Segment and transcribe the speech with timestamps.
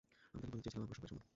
[0.33, 1.21] আমি তাকে বুঝাতে চাইলাম আমরা সবাই সমান।